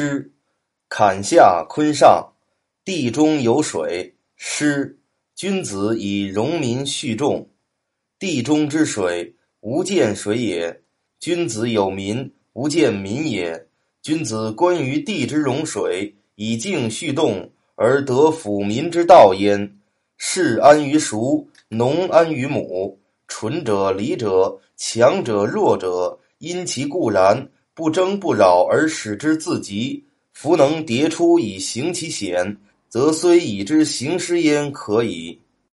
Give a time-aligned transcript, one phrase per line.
[0.00, 0.30] 诗，
[0.88, 2.32] 坎下坤上，
[2.84, 4.14] 地中有水。
[4.36, 4.96] 诗，
[5.34, 7.48] 君子以容民蓄众。
[8.16, 10.82] 地中之水，无见水也。
[11.18, 13.66] 君子有民，无见民也。
[14.00, 19.80] 君子观于地之容水，以静蓄动，而得抚民之道焉。
[20.16, 22.96] 士安于熟，农安于亩。
[23.26, 27.48] 纯者礼者，强者弱者，因其固然，
[27.78, 30.02] 不争不扰而使之自极。
[30.32, 32.56] 弗能迭出以行其险，
[32.88, 35.38] 则虽已之行师焉可矣。